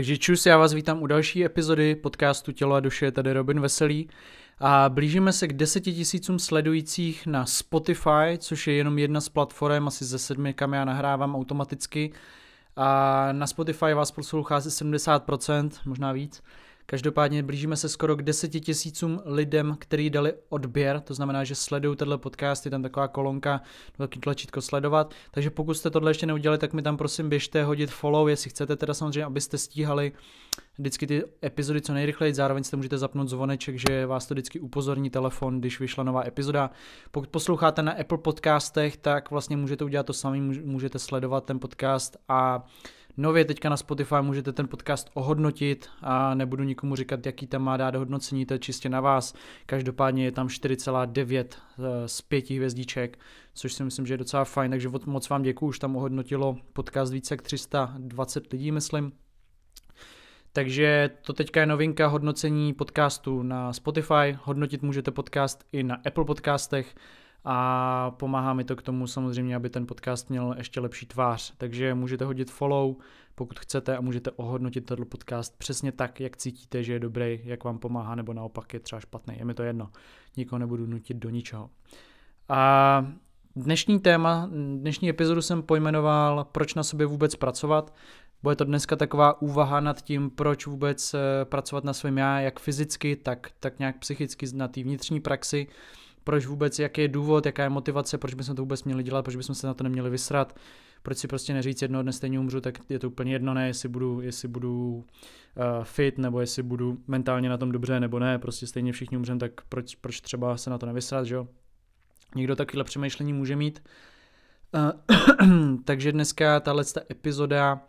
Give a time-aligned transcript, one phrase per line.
[0.00, 4.08] Takže čus, já vás vítám u další epizody podcastu Tělo a duše, tady Robin Veselý.
[4.58, 9.88] A blížíme se k deseti tisícům sledujících na Spotify, což je jenom jedna z platform,
[9.88, 12.12] asi ze sedmi, kam já nahrávám automaticky.
[12.76, 16.42] A na Spotify vás poslouchá asi 70%, možná víc.
[16.90, 21.96] Každopádně blížíme se skoro k deseti tisícům lidem, kteří dali odběr, to znamená, že sledují
[21.96, 23.60] tenhle podcast, je tam taková kolonka,
[23.98, 27.90] velký tlačítko sledovat, takže pokud jste tohle ještě neudělali, tak mi tam prosím běžte hodit
[27.90, 30.12] follow, jestli chcete teda samozřejmě, abyste stíhali
[30.78, 35.10] vždycky ty epizody co nejrychleji, zároveň si můžete zapnout zvoneček, že vás to vždycky upozorní
[35.10, 36.70] telefon, když vyšla nová epizoda.
[37.10, 42.16] Pokud posloucháte na Apple podcastech, tak vlastně můžete udělat to samé, můžete sledovat ten podcast
[42.28, 42.66] a
[43.16, 47.76] Nově teďka na Spotify můžete ten podcast ohodnotit a nebudu nikomu říkat, jaký tam má
[47.76, 49.34] dát hodnocení, to je čistě na vás.
[49.66, 51.44] Každopádně je tam 4,9
[51.78, 53.18] eh, z 5 hvězdíček,
[53.54, 57.12] což si myslím, že je docela fajn, takže moc vám děkuju, už tam ohodnotilo podcast
[57.12, 59.12] více jak 320 lidí, myslím.
[60.52, 64.38] Takže to teďka je novinka hodnocení podcastu na Spotify.
[64.42, 66.94] Hodnotit můžete podcast i na Apple podcastech
[67.44, 71.54] a pomáhá mi to k tomu samozřejmě, aby ten podcast měl ještě lepší tvář.
[71.58, 72.96] Takže můžete hodit follow,
[73.34, 77.64] pokud chcete a můžete ohodnotit tenhle podcast přesně tak, jak cítíte, že je dobrý, jak
[77.64, 79.34] vám pomáhá, nebo naopak je třeba špatný.
[79.38, 79.90] Je mi to jedno.
[80.36, 81.70] Nikoho nebudu nutit do ničeho.
[82.48, 83.06] A
[83.56, 87.94] dnešní téma, dnešní epizodu jsem pojmenoval, proč na sobě vůbec pracovat.
[88.42, 92.60] Bude to dneska taková úvaha nad tím, proč vůbec eh, pracovat na svém já, jak
[92.60, 95.66] fyzicky, tak, tak nějak psychicky na té vnitřní praxi
[96.24, 99.36] proč vůbec, jaký je důvod, jaká je motivace, proč bychom to vůbec měli dělat, proč
[99.36, 100.58] bychom se na to neměli vysrat,
[101.02, 103.88] proč si prostě neříct jednoho dne stejně umřu, tak je to úplně jedno, ne, jestli
[103.88, 105.04] budu, jestli budu uh,
[105.82, 109.52] fit, nebo jestli budu mentálně na tom dobře, nebo ne, prostě stejně všichni umřem, tak
[109.68, 111.48] proč, proč třeba se na to nevysrat, že jo?
[112.36, 113.82] Někdo takovýhle přemýšlení může mít.
[114.74, 117.80] Uh, takže dneska tahle epizoda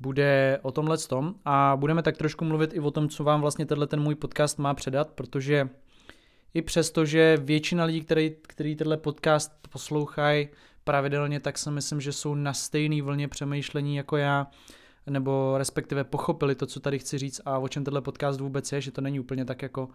[0.00, 3.66] bude o tomhle tom a budeme tak trošku mluvit i o tom, co vám vlastně
[3.66, 5.68] tenhle ten můj podcast má předat, protože
[6.54, 10.48] i přesto, že většina lidí, který, který tenhle podcast poslouchají
[10.84, 14.46] pravidelně, tak si myslím, že jsou na stejné vlně přemýšlení jako já,
[15.06, 18.80] nebo respektive pochopili to, co tady chci říct a o čem tenhle podcast vůbec je,
[18.80, 19.88] že to není úplně tak jako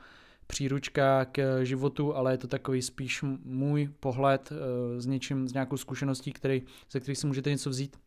[0.48, 5.78] příručka k životu, ale je to takový spíš můj pohled eh, s něčím, s nějakou
[5.78, 7.98] zkušeností, který, ze kterých si můžete něco vzít.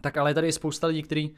[0.00, 1.34] Tak ale je tady spousta lidí, kteří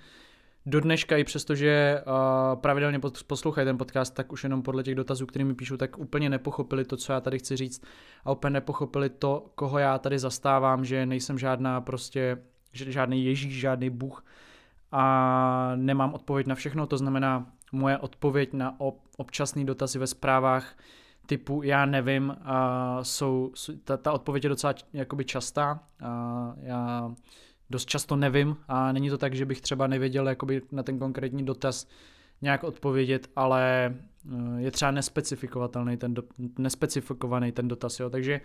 [0.66, 5.26] do dneška, i přestože uh, pravidelně poslouchají ten podcast, tak už jenom podle těch dotazů,
[5.26, 7.84] kterými mi píšu, tak úplně nepochopili to, co já tady chci říct
[8.25, 12.38] a úplně nepochopili to, koho já tady zastávám, že nejsem žádná prostě,
[12.72, 14.24] žádný Ježíš, žádný Bůh
[14.92, 18.76] a nemám odpověď na všechno, to znamená moje odpověď na
[19.16, 20.76] občasný dotazy ve zprávách
[21.26, 23.53] typu já nevím, a jsou,
[23.84, 27.14] ta, ta odpověď je docela jakoby častá, a já
[27.70, 31.44] dost často nevím a není to tak, že bych třeba nevěděl jakoby na ten konkrétní
[31.44, 31.86] dotaz
[32.42, 33.94] nějak odpovědět, ale
[34.32, 36.22] eh, je třeba nespecifikovatelný ten, do,
[36.58, 38.10] nespecifikovaný ten dotaz, jo.
[38.10, 38.41] takže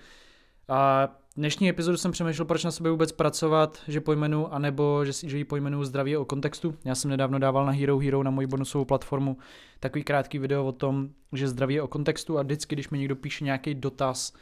[0.69, 5.37] a dnešní epizodu jsem přemýšlel, proč na sebe vůbec pracovat, že pojmenu, anebo že, že
[5.37, 6.75] ji pojmenuju zdraví o kontextu.
[6.85, 9.37] Já jsem nedávno dával na Hero Hero, na moji bonusovou platformu,
[9.79, 13.15] takový krátký video o tom, že zdraví je o kontextu a vždycky, když mi někdo
[13.15, 14.33] píše nějaký dotaz,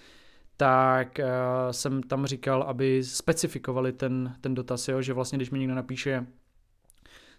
[0.57, 1.25] tak uh,
[1.71, 5.01] jsem tam říkal, aby specifikovali ten, ten dotaz, jo?
[5.01, 6.25] že vlastně když mi někdo napíše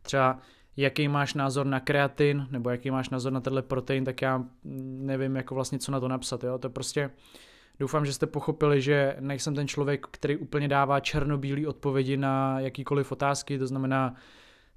[0.03, 0.39] třeba
[0.77, 4.45] jaký máš názor na kreatin, nebo jaký máš názor na tenhle protein, tak já
[5.01, 6.59] nevím jako vlastně co na to napsat, jo?
[6.59, 7.11] to prostě
[7.81, 13.13] Doufám, že jste pochopili, že nejsem ten člověk, který úplně dává černobílý odpovědi na jakýkoliv
[13.13, 14.15] otázky, to znamená,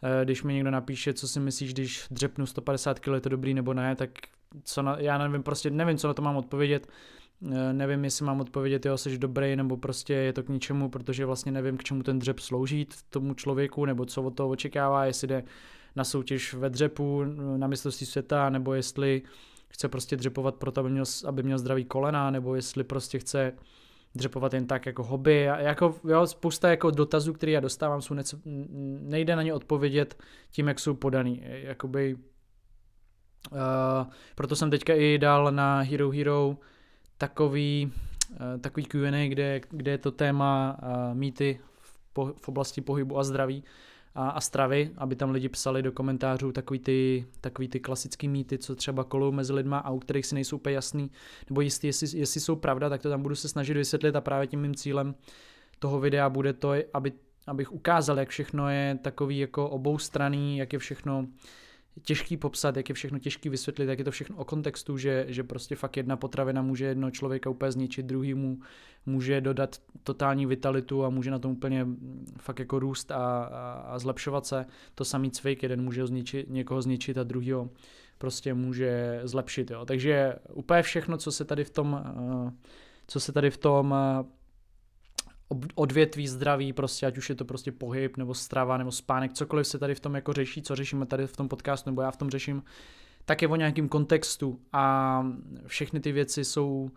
[0.03, 3.53] eh, když mi někdo napíše, co si myslíš, když dřepnu 150 kg, je to dobrý
[3.53, 4.09] nebo ne, tak
[4.63, 6.87] co na, já nevím, prostě nevím, co na to mám odpovědět.
[7.49, 11.25] Eh, nevím, jestli mám odpovědět, jo, jsi dobrý, nebo prostě je to k ničemu, protože
[11.25, 15.27] vlastně nevím, k čemu ten dřep slouží tomu člověku, nebo co od toho očekává, jestli
[15.27, 15.43] jde
[15.95, 17.23] na soutěž ve dřepu
[17.57, 19.21] na mistrovství světa, nebo jestli
[19.67, 23.53] chce prostě dřepovat proto, aby měl, aby měl zdravý kolena, nebo jestli prostě chce
[24.15, 25.49] dřepovat jen tak jako hobby.
[25.49, 28.37] A jako, jo, spousta jako dotazů, které já dostávám, jsou něco,
[28.99, 31.43] nejde na ně odpovědět tím, jak jsou podaný.
[31.45, 32.15] Jakoby,
[33.51, 33.59] uh,
[34.35, 36.57] proto jsem teďka i dal na Hero Hero
[37.21, 37.91] takový,
[38.33, 43.17] eh, takový Q&A, kde, kde je to téma eh, mýty v, po, v oblasti pohybu
[43.17, 43.63] a zdraví
[44.15, 48.57] a, a stravy, aby tam lidi psali do komentářů takový ty, takový ty klasický mýty,
[48.57, 51.11] co třeba kolou mezi lidma a u kterých si nejsou úplně jasný,
[51.49, 54.47] nebo jistý, jestli, jestli jsou pravda, tak to tam budu se snažit vysvětlit a právě
[54.47, 55.15] tím mým cílem
[55.79, 57.11] toho videa bude to, aby,
[57.47, 61.27] abych ukázal, jak všechno je takový jako oboustraný, jak je všechno
[62.01, 65.43] těžký popsat, jak je všechno těžký vysvětlit, jak je to všechno o kontextu, že, že
[65.43, 68.59] prostě fakt jedna potravina může jedno člověka úplně zničit, druhý mu
[69.05, 71.87] může dodat totální vitalitu a může na tom úplně
[72.37, 74.65] fakt jako růst a, a, a zlepšovat se.
[74.95, 77.69] To samý cvik, jeden může zničit, někoho zničit a druhýho
[78.17, 79.71] prostě může zlepšit.
[79.71, 79.85] Jo.
[79.85, 82.51] Takže úplně všechno, co se tady v tom, eh,
[83.07, 84.25] co se tady v tom eh,
[85.75, 89.79] odvětví zdraví, prostě ať už je to prostě pohyb, nebo strava, nebo spánek, cokoliv se
[89.79, 92.29] tady v tom jako řeší, co řešíme tady v tom podcastu, nebo já v tom
[92.29, 92.63] řeším,
[93.25, 95.25] tak je o nějakém kontextu a
[95.65, 96.91] všechny ty věci jsou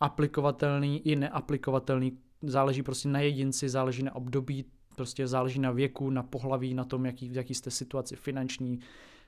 [0.00, 2.10] aplikovatelné i neaplikovatelné.
[2.42, 4.64] Záleží prostě na jedinci, záleží na období,
[4.96, 8.80] prostě záleží na věku, na pohlaví, na tom, jaký, v jaký jste situaci finanční,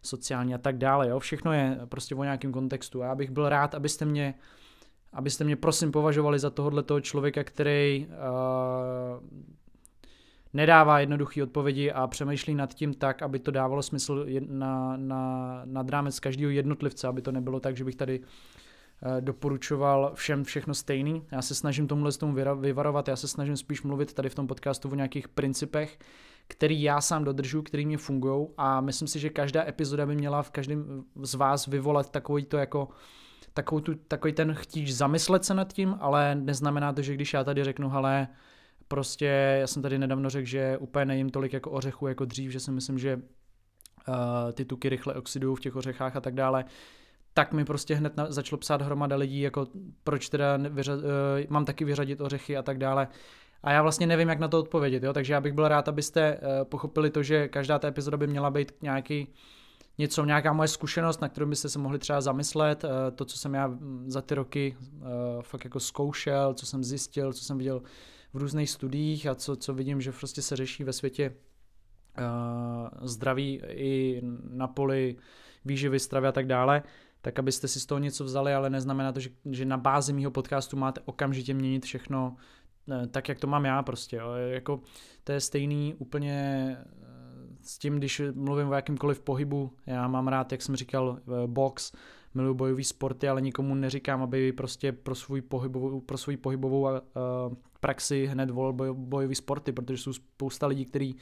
[0.03, 1.09] sociální a tak dále.
[1.09, 1.19] Jo?
[1.19, 4.35] Všechno je prostě o nějakém kontextu a já bych byl rád, abyste mě
[5.13, 9.29] abyste mě prosím považovali za tohohle toho člověka, který uh,
[10.53, 15.91] nedává jednoduché odpovědi a přemýšlí nad tím tak, aby to dávalo smysl na, na, nad
[15.91, 18.27] rámec každého jednotlivce, aby to nebylo tak, že bych tady uh,
[19.21, 21.23] doporučoval všem všechno stejný.
[21.33, 24.89] Já se snažím tomuhle tomu vyvarovat, já se snažím spíš mluvit tady v tom podcastu
[24.89, 25.99] o nějakých principech,
[26.49, 30.43] který já sám dodržu, který mě fungují a myslím si, že každá epizoda by měla
[30.43, 32.89] v každém z vás vyvolat takový to jako
[33.55, 37.45] takovou tu, takový ten chtíč zamyslet se nad tím, ale neznamená to, že když já
[37.45, 38.29] tady řeknu, ale
[38.89, 42.61] prostě já jsem tady nedávno řekl, že úplně nejím tolik jako ořechů jako dřív, že
[42.61, 44.15] si myslím, že uh,
[44.53, 46.65] ty tuky rychle oxidují v těch ořechách a tak dále,
[47.35, 49.67] tak mi prostě hned na, začalo psát hromada lidí, jako
[50.05, 51.01] proč teda vyřa, uh,
[51.49, 53.09] mám taky vyřadit ořechy a tak dále.
[53.63, 55.13] A já vlastně nevím, jak na to odpovědět, jo?
[55.13, 58.51] takže já bych byl rád, abyste uh, pochopili to, že každá ta epizoda by měla
[58.51, 59.35] být nějaký
[59.99, 63.55] něco, nějaká moje zkušenost, na kterou byste se mohli třeba zamyslet, eh, to, co jsem
[63.55, 65.07] já mm, za ty roky eh,
[65.43, 67.83] fakt jako zkoušel, co jsem zjistil, co jsem viděl
[68.33, 71.35] v různých studiích a co, co vidím, že prostě se řeší ve světě
[72.19, 72.23] eh,
[73.03, 75.17] zdraví i na poli
[75.65, 76.83] výživy, stravy a tak dále,
[77.21, 80.31] tak abyste si z toho něco vzali, ale neznamená to, že, že na bázi mýho
[80.31, 82.37] podcastu máte okamžitě měnit všechno
[83.11, 84.17] tak, jak to mám já prostě.
[84.17, 84.33] Jo.
[84.33, 84.81] Jako,
[85.25, 86.77] to je stejný úplně
[87.63, 91.93] s tím, když mluvím o jakýmkoliv pohybu, já mám rád, jak jsem říkal, eh, box,
[92.35, 96.99] miluji bojové sporty, ale nikomu neříkám, aby prostě pro svůj pohybovou, pro svůj pohybovou uh,
[97.81, 101.17] praxi hned volil boj, bojové sporty, protože jsou spousta lidí, kteří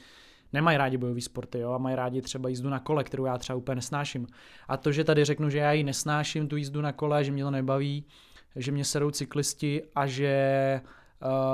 [0.53, 3.57] nemají rádi bojové sporty jo, a mají rádi třeba jízdu na kole, kterou já třeba
[3.57, 4.27] úplně nesnáším.
[4.67, 7.43] A to, že tady řeknu, že já ji nesnáším, tu jízdu na kole, že mě
[7.43, 8.05] to nebaví,
[8.55, 10.81] že mě serou cyklisti a že,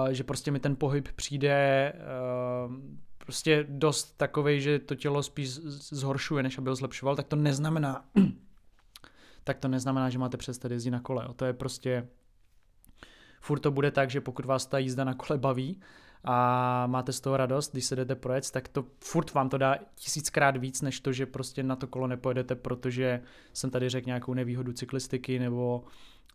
[0.03, 1.93] uh, že prostě mi ten pohyb přijde
[2.67, 2.73] uh,
[3.27, 8.05] prostě dost takový, že to tělo spíš zhoršuje, než aby ho zlepšoval, tak to neznamená,
[9.43, 11.27] tak to neznamená, že máte přestat jezdit na kole.
[11.35, 12.07] To je prostě,
[13.41, 15.81] furt to bude tak, že pokud vás ta jízda na kole baví
[16.23, 19.77] a máte z toho radost, když se jdete projet, tak to furt vám to dá
[19.95, 23.21] tisíckrát víc, než to, že prostě na to kolo nepojedete, protože
[23.53, 25.83] jsem tady řekl nějakou nevýhodu cyklistiky nebo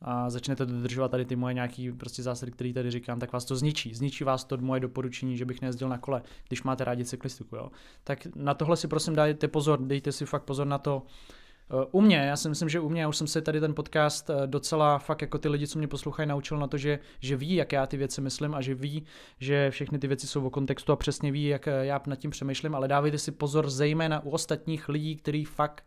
[0.04, 3.56] a začnete dodržovat tady ty moje nějaký prostě zásady, které tady říkám, tak vás to
[3.56, 3.94] zničí.
[3.94, 7.56] Zničí vás to moje doporučení, že bych nejezdil na kole, když máte rádi cyklistiku.
[7.56, 7.70] Jo.
[8.04, 11.02] Tak na tohle si prosím dejte pozor, dejte si fakt pozor na to,
[11.70, 13.75] eh, u mě, já si myslím, že u mě, já už jsem se tady ten
[13.75, 17.37] podcast eh, docela fakt jako ty lidi, co mě poslouchají, naučil na to, že, že
[17.37, 19.05] ví, jak já ty věci myslím a že ví,
[19.38, 22.31] že všechny ty věci jsou o kontextu a přesně ví, jak eh, já nad tím
[22.31, 25.84] přemýšlím, ale dávejte si pozor zejména u ostatních lidí, kteří fakt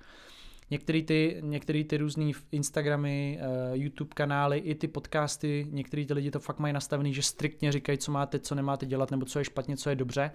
[0.72, 6.32] Některé ty, některý ty různé Instagramy, uh, YouTube kanály, i ty podcasty, některý ty lidi
[6.32, 9.46] to fakt mají nastavený, že striktně říkají, co máte, co nemáte dělat, nebo co je
[9.46, 10.32] špatně, co je dobře.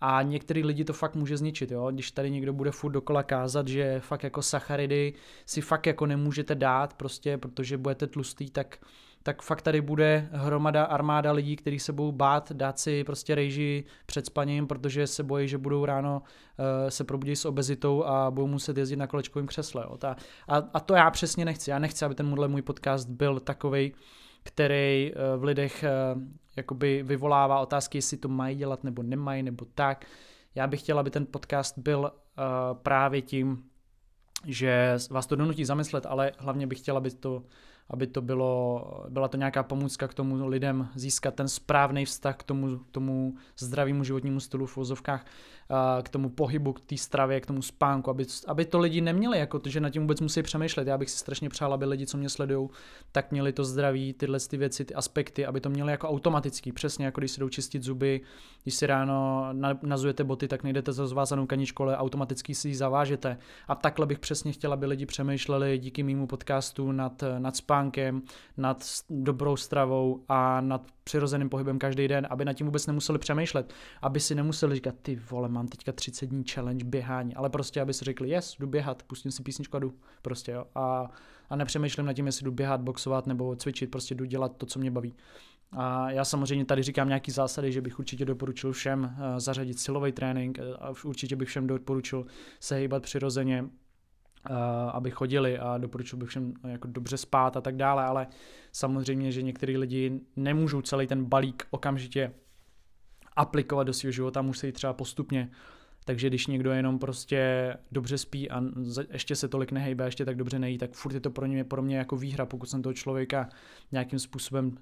[0.00, 1.90] A některý lidi to fakt může zničit, jo?
[1.90, 5.14] když tady někdo bude furt dokola kázat, že fakt jako sacharidy
[5.46, 8.78] si fakt jako nemůžete dát, prostě protože budete tlustý, tak
[9.22, 13.84] tak fakt tady bude hromada armáda lidí, kteří se budou bát dát si prostě rejži
[14.06, 18.46] před spaním, protože se bojí, že budou ráno uh, se probudit s obezitou a budou
[18.46, 19.84] muset jezdit na kolečkovém křesle.
[19.90, 19.96] Jo.
[19.96, 20.16] Ta,
[20.48, 21.70] a, a to já přesně nechci.
[21.70, 23.94] Já nechci, aby tenhle můj podcast byl takový,
[24.42, 25.84] který uh, v lidech
[26.14, 26.22] uh,
[26.56, 30.06] jakoby vyvolává otázky, jestli to mají dělat nebo nemají, nebo tak.
[30.54, 33.64] Já bych chtěl, aby ten podcast byl uh, právě tím,
[34.46, 37.42] že vás to donutí zamyslet, ale hlavně bych chtěl, aby to
[37.90, 42.42] aby to bylo, byla to nějaká pomůcka k tomu lidem získat ten správný vztah k
[42.42, 45.26] tomu, tomu zdravému životnímu stylu v vozovkách,
[46.02, 49.58] k tomu pohybu, k té stravě, k tomu spánku, aby, aby to lidi neměli, jako
[49.58, 50.88] to, že na tím vůbec musí přemýšlet.
[50.88, 52.68] Já bych si strašně přál, aby lidi, co mě sledují,
[53.12, 57.04] tak měli to zdraví, tyhle ty věci, ty aspekty, aby to měli jako automatický, přesně
[57.04, 58.20] jako když si jdou čistit zuby,
[58.62, 59.48] když si ráno
[59.82, 63.38] nazujete boty, tak nejdete za zvázanou kaničku, ale automaticky si ji zavážete.
[63.68, 68.22] A takhle bych přesně chtěl, aby lidi přemýšleli díky mýmu podcastu nad, nad spánku spánkem,
[68.56, 73.72] nad dobrou stravou a nad přirozeným pohybem každý den, aby nad tím vůbec nemuseli přemýšlet,
[74.02, 77.94] aby si nemuseli říkat, ty vole, mám teďka 30 dní challenge běhání, ale prostě, aby
[77.94, 81.10] si řekli, yes, jdu běhat, pustím si písničku a jdu, prostě jo, a,
[81.50, 84.78] a nepřemýšlím nad tím, jestli jdu běhat, boxovat nebo cvičit, prostě jdu dělat to, co
[84.78, 85.14] mě baví.
[85.72, 90.12] A já samozřejmě tady říkám nějaký zásady, že bych určitě doporučil všem uh, zařadit silový
[90.12, 92.26] trénink eh, a určitě bych všem doporučil
[92.60, 93.64] se hýbat přirozeně,
[94.92, 98.26] aby chodili a doporučil bych všem jako dobře spát a tak dále, ale
[98.72, 102.32] samozřejmě, že některý lidi nemůžou celý ten balík okamžitě
[103.36, 105.50] aplikovat do svého života, musí třeba postupně
[106.08, 108.62] takže když někdo jenom prostě dobře spí a
[109.12, 111.82] ještě se tolik nehejbe, ještě tak dobře nejí, tak furt je to pro mě, pro
[111.82, 113.48] mě jako výhra, pokud jsem toho člověka
[113.92, 114.72] nějakým způsobem uh,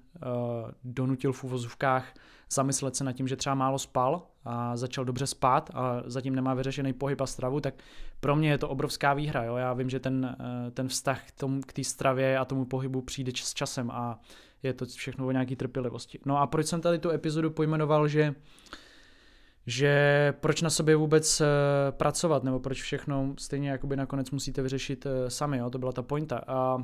[0.83, 2.13] donutil v uvozovkách
[2.51, 6.53] zamyslet se nad tím, že třeba málo spal a začal dobře spát a zatím nemá
[6.53, 7.73] vyřešený pohyb a stravu, tak
[8.19, 9.43] pro mě je to obrovská výhra.
[9.43, 9.55] Jo?
[9.55, 11.21] Já vím, že ten, uh, ten vztah
[11.67, 14.19] k té stravě a tomu pohybu přijde s časem a
[14.63, 16.19] je to všechno o nějaký trpělivosti.
[16.25, 18.35] No a proč jsem tady tu epizodu pojmenoval, že uh,
[19.67, 21.47] že proč na sobě vůbec uh,
[21.91, 25.69] pracovat, nebo proč všechno stejně jakoby nakonec musíte vyřešit uh, sami, jo?
[25.69, 26.41] to byla ta pointa.
[26.47, 26.77] A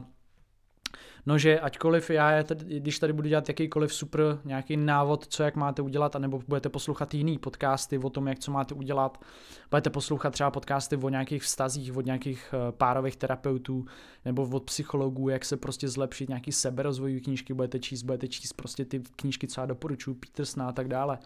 [1.26, 5.82] No, že aťkoliv já, když tady budu dělat jakýkoliv super nějaký návod, co jak máte
[5.82, 9.24] udělat, anebo budete poslouchat jiný podcasty o tom, jak co máte udělat,
[9.70, 13.86] budete poslouchat třeba podcasty o nějakých vztazích, od nějakých uh, párových terapeutů,
[14.26, 18.86] nebo od psychologů, jak se prostě zlepšit, nějaký seberozvojový knížky budete číst, budete číst prostě
[18.86, 21.20] ty knížky, co já doporučuji, Petersna a tak dále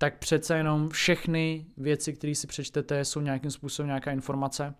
[0.00, 4.74] tak přece jenom všechny věci, které si přečtete, jsou nějakým způsobem nějaká informace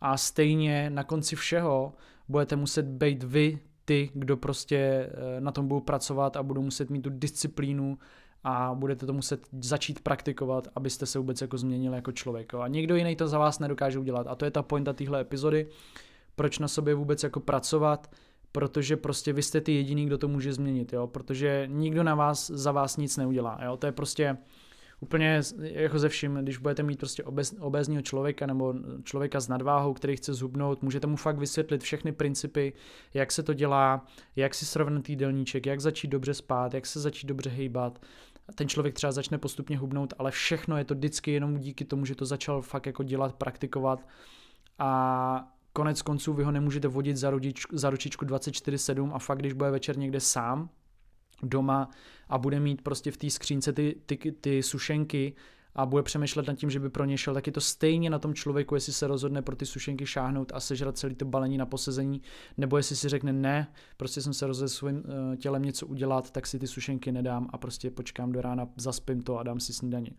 [0.00, 1.92] a stejně na konci všeho
[2.28, 6.90] budete muset být vy ty, kdo prostě eh, na tom budou pracovat a budou muset
[6.90, 7.98] mít tu disciplínu
[8.44, 12.54] a budete to muset začít praktikovat, abyste se vůbec jako změnili jako člověk.
[12.54, 14.26] A někdo jiný to za vás nedokáže udělat.
[14.26, 15.66] A to je ta pointa téhle epizody,
[16.36, 18.10] proč na sobě vůbec jako pracovat,
[18.52, 22.50] protože prostě vy jste ty jediný, kdo to může změnit, jo, protože nikdo na vás,
[22.50, 24.36] za vás nic neudělá, jo, to je prostě
[25.00, 29.94] úplně jako ze vším, když budete mít prostě obez, obezního člověka nebo člověka s nadváhou,
[29.94, 32.72] který chce zhubnout, můžete mu fakt vysvětlit všechny principy,
[33.14, 37.26] jak se to dělá, jak si srovnat jídelníček, jak začít dobře spát, jak se začít
[37.26, 38.02] dobře hejbat,
[38.54, 42.14] ten člověk třeba začne postupně hubnout, ale všechno je to vždycky jenom díky tomu, že
[42.14, 44.06] to začal fakt jako dělat, praktikovat.
[44.78, 49.52] A konec konců vy ho nemůžete vodit za, rodičku, za ručičku 24-7 a fakt, když
[49.52, 50.68] bude večer někde sám
[51.42, 51.90] doma
[52.28, 55.34] a bude mít prostě v té skřínce ty, ty, ty sušenky
[55.74, 58.18] a bude přemýšlet nad tím, že by pro ně šel, tak je to stejně na
[58.18, 61.66] tom člověku, jestli se rozhodne pro ty sušenky šáhnout a sežrat celý to balení na
[61.66, 62.22] posezení,
[62.56, 66.46] nebo jestli si řekne ne, prostě jsem se rozhodl svým uh, tělem něco udělat, tak
[66.46, 70.10] si ty sušenky nedám a prostě počkám do rána, zaspím to a dám si snídaně.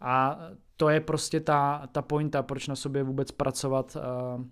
[0.00, 0.40] A
[0.76, 3.96] to je prostě ta, ta pointa, proč na sobě vůbec pracovat,
[4.36, 4.44] uh,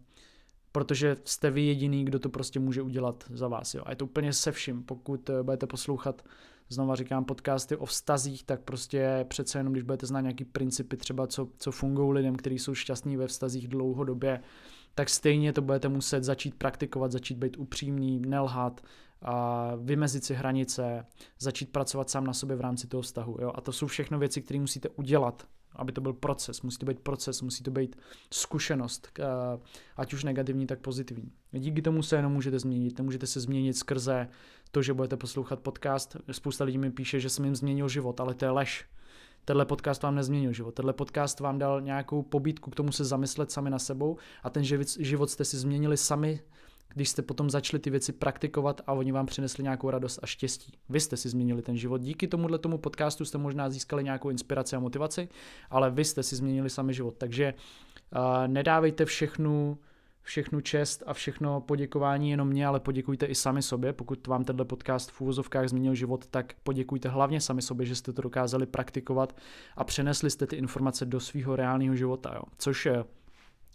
[0.72, 3.74] protože jste vy jediný, kdo to prostě může udělat za vás.
[3.74, 3.82] Jo.
[3.86, 4.82] A je to úplně se vším.
[4.82, 6.22] Pokud uh, budete poslouchat
[6.68, 11.26] znova říkám, podcasty o vztazích, tak prostě přece jenom, když budete znát nějaký principy, třeba
[11.26, 14.40] co, co fungují lidem, kteří jsou šťastní ve vztazích dlouhodobě,
[14.94, 18.80] tak stejně to budete muset začít praktikovat, začít být upřímný, nelhat,
[19.24, 21.06] a vymezit si hranice,
[21.38, 23.36] začít pracovat sám na sobě v rámci toho vztahu.
[23.40, 23.52] Jo?
[23.54, 26.62] A to jsou všechno věci, které musíte udělat, aby to byl proces.
[26.62, 27.96] Musí to být proces, musí to být
[28.32, 29.20] zkušenost,
[29.96, 31.32] ať už negativní, tak pozitivní.
[31.52, 32.98] Díky tomu se jenom můžete změnit.
[32.98, 34.28] Nemůžete se změnit skrze
[34.70, 36.16] to, že budete poslouchat podcast.
[36.32, 38.84] Spousta lidí mi píše, že jsem jim změnil život, ale to je lež.
[39.44, 40.74] Tenhle podcast vám nezměnil život.
[40.74, 44.64] Tenhle podcast vám dal nějakou pobídku k tomu se zamyslet sami na sebou a ten
[44.98, 46.40] život jste si změnili sami
[46.94, 50.72] když jste potom začali ty věci praktikovat a oni vám přinesli nějakou radost a štěstí.
[50.88, 52.00] Vy jste si změnili ten život.
[52.00, 55.28] Díky tomuhle tomu podcastu jste možná získali nějakou inspiraci a motivaci,
[55.70, 57.14] ale vy jste si změnili sami život.
[57.18, 57.54] Takže
[58.16, 59.78] uh, nedávejte všechnu
[60.22, 63.92] všechnu čest a všechno poděkování jenom mě, ale poděkujte i sami sobě.
[63.92, 68.12] Pokud vám tenhle podcast v úvozovkách změnil život, tak poděkujte hlavně sami sobě, že jste
[68.12, 69.36] to dokázali praktikovat
[69.76, 72.32] a přenesli jste ty informace do svého reálného života.
[72.34, 72.42] Jo.
[72.58, 72.88] Což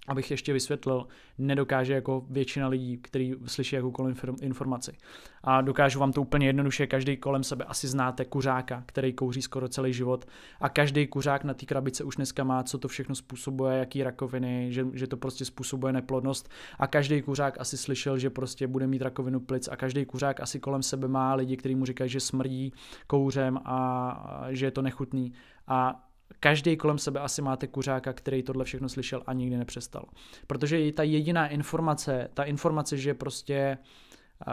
[0.07, 4.97] abych ještě vysvětlil, nedokáže jako většina lidí, který slyší jakoukoliv informaci.
[5.43, 9.67] A dokážu vám to úplně jednoduše, každý kolem sebe asi znáte kuřáka, který kouří skoro
[9.67, 10.25] celý život
[10.59, 14.67] a každý kuřák na té krabice už dneska má, co to všechno způsobuje, jaký rakoviny,
[14.73, 16.49] že, že to prostě způsobuje neplodnost
[16.79, 20.59] a každý kuřák asi slyšel, že prostě bude mít rakovinu plic a každý kuřák asi
[20.59, 22.73] kolem sebe má lidi, kteří mu říkají, že smrdí
[23.07, 25.33] kouřem a že je to nechutný.
[25.67, 26.06] A
[26.39, 30.05] každý kolem sebe asi máte kuřáka, který tohle všechno slyšel a nikdy nepřestal.
[30.47, 33.77] Protože ta jediná informace, ta informace, že prostě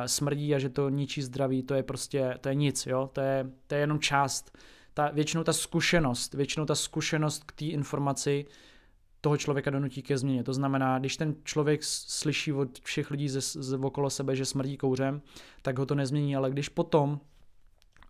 [0.06, 3.50] smrdí a že to ničí zdraví, to je prostě, to je nic, jo, to je,
[3.66, 4.58] to je jenom část.
[4.94, 8.46] Ta, většinou ta zkušenost, většinou ta zkušenost k té informaci
[9.20, 10.44] toho člověka donutí ke změně.
[10.44, 14.76] To znamená, když ten člověk slyší od všech lidí ze, ze okolo sebe, že smrdí
[14.76, 15.22] kouřem,
[15.62, 17.20] tak ho to nezmění, ale když potom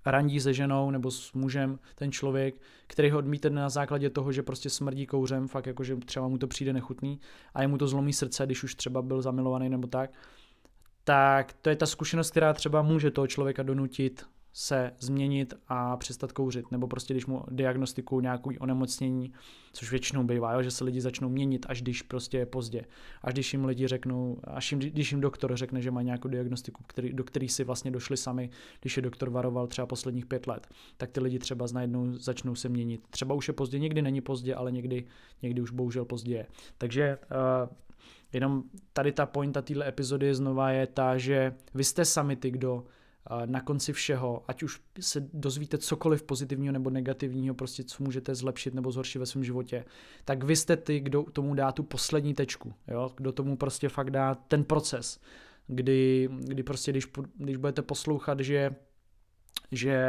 [0.07, 2.55] randí se ženou nebo s mužem ten člověk,
[2.87, 6.39] který ho odmítne na základě toho, že prostě smrdí kouřem, fakt jako, že třeba mu
[6.39, 7.21] to přijde nechutný
[7.55, 10.11] a je mu to zlomí srdce, když už třeba byl zamilovaný nebo tak,
[11.05, 16.33] tak to je ta zkušenost, která třeba může toho člověka donutit se změnit a přestat
[16.33, 19.33] kouřit, nebo prostě když mu diagnostikují nějakou onemocnění,
[19.73, 22.85] což většinou bývá, jo, že se lidi začnou měnit, až když prostě je pozdě.
[23.23, 26.83] Až když jim lidi řeknou, až jim, když jim doktor řekne, že má nějakou diagnostiku,
[26.87, 30.67] který, do který si vlastně došli sami, když je doktor varoval třeba posledních pět let,
[30.97, 33.07] tak ty lidi třeba najednou začnou se měnit.
[33.11, 35.05] Třeba už je pozdě, někdy není pozdě, ale někdy,
[35.43, 36.47] někdy už bohužel pozdě je.
[36.79, 37.69] Takže uh,
[38.33, 42.85] jenom tady ta pointa téhle epizody znova je ta, že vy jste sami ty, kdo
[43.47, 48.75] na konci všeho, ať už se dozvíte cokoliv pozitivního nebo negativního, prostě co můžete zlepšit
[48.75, 49.85] nebo zhoršit ve svém životě,
[50.25, 53.11] tak vy jste ty, kdo tomu dá tu poslední tečku, jo?
[53.17, 55.21] kdo tomu prostě fakt dá ten proces,
[55.67, 58.75] kdy, kdy prostě když, když budete poslouchat, že,
[59.73, 60.07] že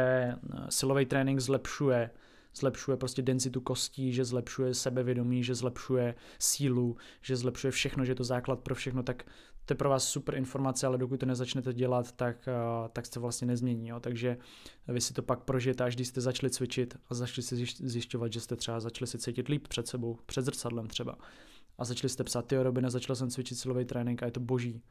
[0.68, 2.10] silový trénink zlepšuje
[2.54, 8.16] zlepšuje prostě denzitu kostí, že zlepšuje sebevědomí, že zlepšuje sílu, že zlepšuje všechno, že je
[8.16, 9.24] to základ pro všechno, tak
[9.66, 13.20] to je pro vás super informace, ale dokud to nezačnete dělat, tak, uh, tak se
[13.20, 13.88] vlastně nezmění.
[13.88, 14.00] Jo?
[14.00, 14.36] Takže
[14.88, 18.40] vy si to pak prožijete, až když jste začali cvičit a začali si zjišťovat, že
[18.40, 21.18] jste třeba začali si cítit líp před sebou, před zrcadlem třeba.
[21.78, 24.82] A začali jste psát, ty Robine, začal jsem cvičit silový trénink a je to boží.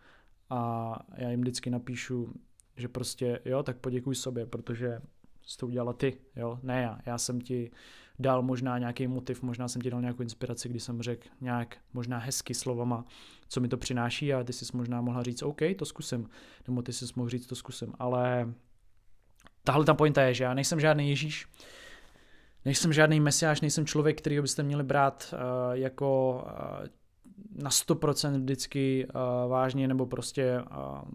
[0.50, 2.34] A já jim vždycky napíšu,
[2.78, 5.02] že prostě jo, tak poděkuj sobě, protože
[5.46, 7.00] jsi to udělala ty, jo, ne já.
[7.06, 7.72] Já jsem ti
[8.20, 12.18] dal možná nějaký motiv, možná jsem ti dal nějakou inspiraci, když jsem řekl nějak možná
[12.18, 13.06] hezky slovama,
[13.48, 16.30] co mi to přináší a ty jsi možná mohla říct, OK, to zkusím,
[16.68, 18.54] nebo ty jsi mohl říct, to zkusím, ale
[19.64, 21.48] tahle ta pointa je, že já nejsem žádný Ježíš,
[22.66, 29.08] nejsem žádný mesiáš, nejsem člověk, který byste měli brát uh, jako uh, na 100% vždycky
[29.08, 31.10] uh, vážně, nebo prostě uh,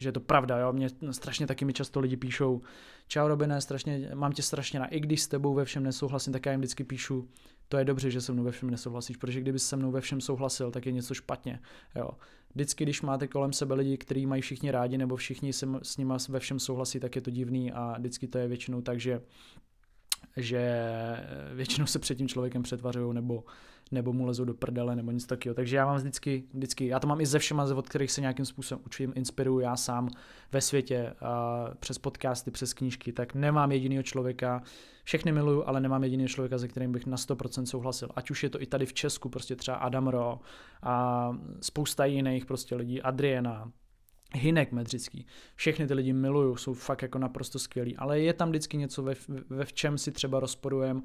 [0.00, 2.62] že je to pravda, jo, mě strašně taky mi často lidi píšou,
[3.08, 6.46] čau Robine, strašně, mám tě strašně na, i když s tebou ve všem nesouhlasím, tak
[6.46, 7.28] já jim vždycky píšu,
[7.68, 10.20] to je dobře, že se mnou ve všem nesouhlasíš, protože kdyby se mnou ve všem
[10.20, 11.60] souhlasil, tak je něco špatně,
[11.96, 12.10] jo.
[12.54, 16.14] Vždycky, když máte kolem sebe lidi, kteří mají všichni rádi, nebo všichni se s nimi
[16.28, 19.20] ve všem souhlasí, tak je to divný a vždycky to je většinou tak, že
[20.36, 20.82] že
[21.54, 23.44] většinou se před tím člověkem přetvařují nebo,
[23.92, 25.54] nebo mu lezou do prdele nebo nic takového.
[25.54, 28.44] Takže já mám vždycky, vždycky, já to mám i ze všema, od kterých se nějakým
[28.44, 30.08] způsobem učím, inspiruju já sám
[30.52, 34.62] ve světě, uh, přes podcasty, přes knížky, tak nemám jediného člověka,
[35.04, 38.08] všechny miluju, ale nemám jediného člověka, se kterým bych na 100% souhlasil.
[38.14, 40.40] Ať už je to i tady v Česku, prostě třeba Adam Ro
[40.82, 43.72] a spousta jiných prostě lidí, Adriana,
[44.34, 45.26] Hinek Medřický.
[45.54, 49.14] Všechny ty lidi miluju, jsou fakt jako naprosto skvělí, ale je tam vždycky něco, ve,
[49.50, 51.02] ve v čem si třeba rozporujem,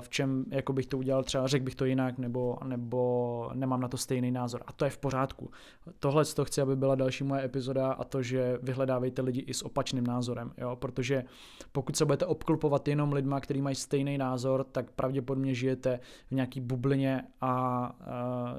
[0.00, 3.88] v čem jako bych to udělal, třeba řekl bych to jinak, nebo, nebo nemám na
[3.88, 4.62] to stejný názor.
[4.66, 5.50] A to je v pořádku.
[5.98, 9.62] Tohle to chci, aby byla další moje epizoda a to, že vyhledávejte lidi i s
[9.62, 10.76] opačným názorem, jo?
[10.76, 11.24] protože
[11.72, 16.60] pokud se budete obklopovat jenom lidma, kteří mají stejný názor, tak pravděpodobně žijete v nějaký
[16.60, 18.56] bublině a, a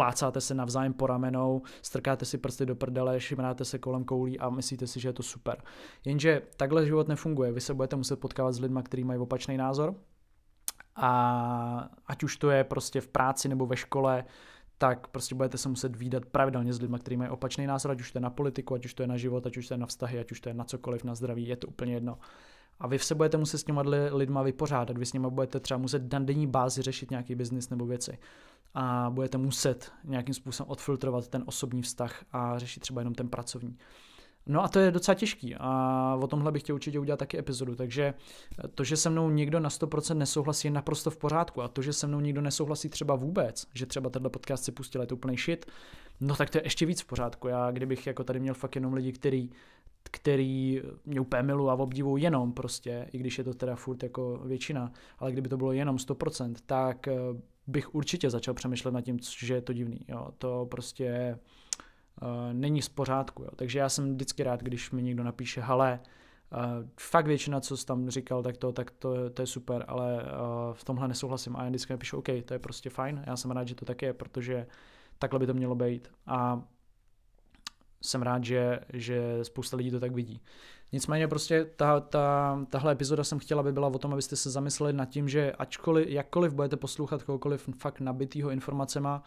[0.00, 4.50] plácáte se navzájem po ramenou, strkáte si prsty do prdele, šimráte se kolem koulí a
[4.50, 5.62] myslíte si, že je to super.
[6.04, 7.52] Jenže takhle život nefunguje.
[7.52, 9.94] Vy se budete muset potkávat s lidmi, kteří mají opačný názor
[10.96, 14.24] a ať už to je prostě v práci nebo ve škole,
[14.78, 18.12] tak prostě budete se muset výdat pravidelně s lidmi, kteří mají opačný názor, ať už
[18.12, 19.86] to je na politiku, ať už to je na život, ať už to je na
[19.86, 22.18] vztahy, ať už to je na cokoliv, na zdraví, je to úplně jedno.
[22.80, 23.82] A vy se budete muset s těma
[24.12, 27.86] lidma vypořádat, vy s nimi budete třeba muset na denní bázi řešit nějaký biznis nebo
[27.86, 28.18] věci
[28.74, 33.78] a budete muset nějakým způsobem odfiltrovat ten osobní vztah a řešit třeba jenom ten pracovní.
[34.46, 37.74] No a to je docela těžký a o tomhle bych chtěl určitě udělat taky epizodu,
[37.74, 38.14] takže
[38.74, 41.92] to, že se mnou někdo na 100% nesouhlasí je naprosto v pořádku a to, že
[41.92, 45.36] se mnou někdo nesouhlasí třeba vůbec, že třeba tenhle podcast si pustil, je to úplný
[45.36, 45.66] shit,
[46.20, 47.48] no tak to je ještě víc v pořádku.
[47.48, 49.50] Já kdybych jako tady měl fakt jenom lidi, který
[50.10, 54.40] který mě úplně milu a obdivu jenom prostě, i když je to teda furt jako
[54.44, 57.08] většina, ale kdyby to bylo jenom 100%, tak
[57.70, 60.00] bych určitě začal přemýšlet nad tím, že je to divný.
[60.08, 60.28] Jo.
[60.38, 61.38] To prostě
[62.22, 63.42] uh, není z pořádku.
[63.42, 63.50] Jo.
[63.56, 66.00] Takže já jsem vždycky rád, když mi někdo napíše, hele,
[66.52, 66.58] uh,
[67.00, 70.28] fakt většina, co jsi tam říkal, tak to, tak to, to je super, ale uh,
[70.72, 71.56] v tomhle nesouhlasím.
[71.56, 74.02] A já vždycky napíšu, OK, to je prostě fajn, já jsem rád, že to tak
[74.02, 74.66] je, protože
[75.18, 76.10] takhle by to mělo být.
[76.26, 76.62] A
[78.02, 80.40] jsem rád, že, že spousta lidí to tak vidí.
[80.92, 84.92] Nicméně prostě ta, ta, tahle epizoda jsem chtěla, aby byla o tom, abyste se zamysleli
[84.92, 89.22] nad tím, že ačkoliv, jakkoliv budete poslouchat kohokoliv fakt nabitýho informacema,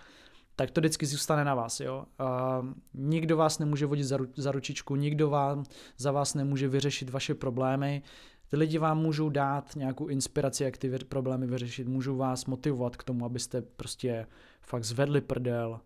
[0.55, 1.79] tak to vždycky zůstane na vás.
[1.79, 2.05] Jo?
[2.19, 2.61] A
[2.93, 5.63] nikdo vás nemůže vodit za, ru, za ručičku, nikdo vám,
[5.97, 8.01] za vás nemůže vyřešit vaše problémy.
[8.49, 13.03] Ty lidi vám můžou dát nějakou inspiraci, jak ty problémy vyřešit, můžou vás motivovat k
[13.03, 14.27] tomu, abyste prostě
[14.61, 15.79] fakt zvedli prdel,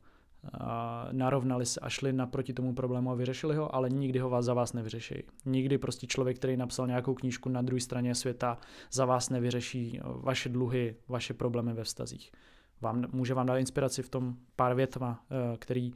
[1.11, 4.53] narovnali se a šli naproti tomu problému a vyřešili ho, ale nikdy ho vás za
[4.53, 5.23] vás nevyřeší.
[5.45, 8.57] Nikdy prostě člověk, který napsal nějakou knížku na druhé straně světa,
[8.91, 12.31] za vás nevyřeší vaše dluhy, vaše problémy ve vztazích.
[12.81, 15.93] Vám, může vám dát inspiraci v tom pár větma, eh, který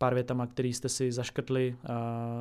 [0.00, 1.96] pár větama, který jste si zaškrtli uh,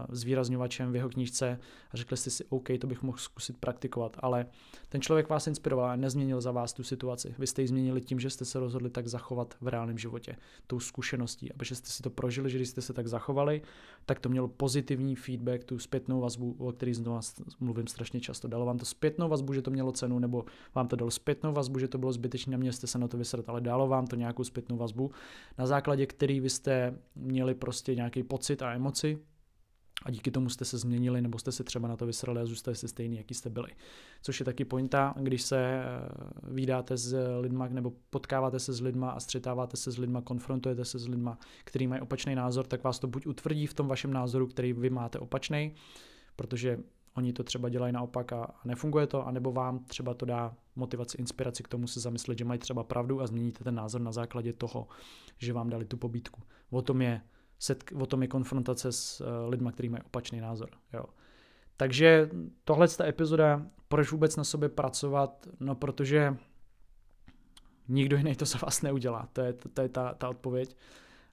[0.09, 1.59] s výrazňovačem v jeho knížce
[1.91, 4.45] a řekli jste si, OK, to bych mohl zkusit praktikovat, ale
[4.89, 7.35] ten člověk vás inspiroval a nezměnil za vás tu situaci.
[7.39, 10.35] Vy jste ji změnili tím, že jste se rozhodli tak zachovat v reálném životě,
[10.67, 13.61] tou zkušeností, aby jste si to prožili, že když jste se tak zachovali,
[14.05, 17.19] tak to mělo pozitivní feedback, tu zpětnou vazbu, o který znovu
[17.59, 18.47] mluvím strašně často.
[18.47, 20.45] Dalo vám to zpětnou vazbu, že to mělo cenu, nebo
[20.75, 23.49] vám to dalo zpětnou vazbu, že to bylo zbytečné, měli jste se na to vysrat,
[23.49, 25.11] ale dalo vám to nějakou zpětnou vazbu,
[25.57, 29.19] na základě který vy jste měli měli prostě nějaký pocit a emoci
[30.05, 32.75] a díky tomu jste se změnili nebo jste se třeba na to vysrali a zůstali
[32.75, 33.69] jste stejný, jaký jste byli.
[34.21, 35.83] Což je taky pointa, když se eh,
[36.43, 40.99] vydáte s lidma nebo potkáváte se s lidma a střetáváte se s lidma, konfrontujete se
[40.99, 44.47] s lidma, kteří mají opačný názor, tak vás to buď utvrdí v tom vašem názoru,
[44.47, 45.75] který vy máte opačný,
[46.35, 46.79] protože
[47.15, 51.63] oni to třeba dělají naopak a nefunguje to, anebo vám třeba to dá motivaci, inspiraci
[51.63, 54.87] k tomu se zamyslet, že mají třeba pravdu a změníte ten názor na základě toho,
[55.37, 56.41] že vám dali tu pobídku.
[56.69, 57.21] O tom je
[57.61, 60.69] setk- o tom je konfrontace s uh, lidmi, kteří mají opačný názor.
[60.93, 61.03] Jo.
[61.77, 62.29] Takže
[62.63, 66.37] tohle ta epizoda, proč vůbec na sobě pracovat, no protože
[67.87, 70.75] nikdo jiný to za vás neudělá, to je, to, je ta, ta odpověď.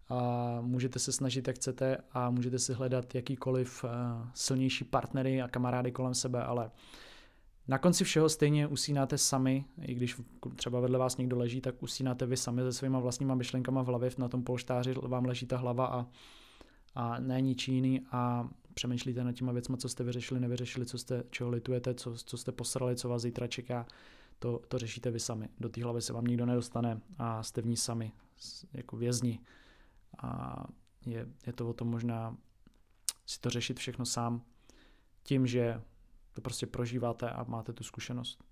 [0.08, 3.90] A můžete se snažit, jak chcete a můžete si hledat jakýkoliv uh,
[4.34, 6.70] silnější partnery a kamarády kolem sebe, ale
[7.68, 10.20] na konci všeho stejně usínáte sami, i když
[10.56, 14.10] třeba vedle vás někdo leží, tak usínáte vy sami se svýma vlastníma myšlenkama v hlavě,
[14.18, 16.06] na tom polštáři vám leží ta hlava a,
[16.94, 21.24] a ne ničí jiný a přemýšlíte nad těma věcmi, co jste vyřešili, nevyřešili, co jste,
[21.30, 23.86] čeho litujete, co, co jste posrali, co vás zítra čeká,
[24.38, 25.48] to, to řešíte vy sami.
[25.60, 28.12] Do té hlavy se vám nikdo nedostane a jste v ní sami,
[28.72, 29.40] jako vězni.
[30.18, 30.56] A
[31.06, 32.36] je, je to o tom možná
[33.26, 34.42] si to řešit všechno sám
[35.22, 35.80] tím, že
[36.36, 38.44] to prostě prožíváte a máte tu zkušenost.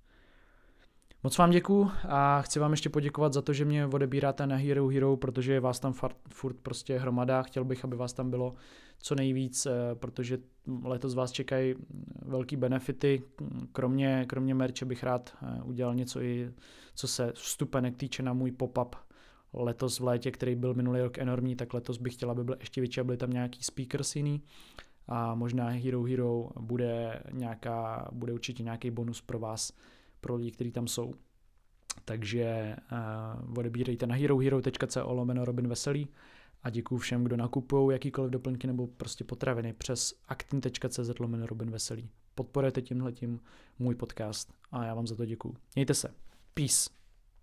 [1.23, 4.89] Moc vám děkuju a chci vám ještě poděkovat za to, že mě odebíráte na Hero
[4.89, 5.93] Hero, protože je vás tam
[6.29, 7.43] furt prostě hromada.
[7.43, 8.55] Chtěl bych, aby vás tam bylo
[8.99, 10.39] co nejvíc, eh, protože
[10.83, 11.75] letos vás čekají
[12.23, 13.23] velký benefity.
[13.73, 16.53] Kromě, kromě merče bych rád eh, udělal něco i,
[16.95, 18.97] co se vstupenek týče na můj pop-up
[19.53, 22.81] letos v létě, který byl minulý rok enormní, tak letos bych chtěl, aby byl ještě
[22.81, 24.43] větší byly tam nějaký speakers jiný
[25.07, 29.73] a možná Hero Hero bude, nějaká, bude určitě nějaký bonus pro vás,
[30.21, 31.15] pro lidi, kteří tam jsou.
[32.05, 32.77] Takže
[33.47, 36.09] uh, odebírejte na herohero.co lomeno Robin Veselý
[36.63, 42.11] a děkuji všem, kdo nakupují jakýkoliv doplňky nebo prostě potraviny přes actin.cz lomeno Robin Veselý.
[42.35, 43.41] Podporujete tímhletím
[43.79, 45.57] můj podcast a já vám za to děkuji.
[45.75, 46.15] Mějte se.
[46.55, 47.04] Peace.